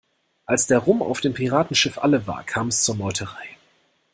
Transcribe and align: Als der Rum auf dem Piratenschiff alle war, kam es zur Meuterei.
Als 0.47 0.65
der 0.65 0.79
Rum 0.79 1.03
auf 1.03 1.21
dem 1.21 1.35
Piratenschiff 1.35 1.99
alle 1.99 2.25
war, 2.25 2.43
kam 2.43 2.69
es 2.69 2.81
zur 2.81 2.95
Meuterei. 2.95 3.45